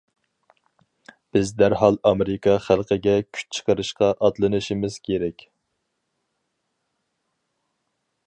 بىز 1.35 1.51
دەرھال 1.57 1.97
ئامېرىكا 2.11 2.55
خەلقىگە 2.67 3.13
كۈچ 3.37 3.45
چىقىرىشقا 3.57 4.09
ئاتلىنىشىمىز 4.27 4.99
كېرەك. 5.09 5.45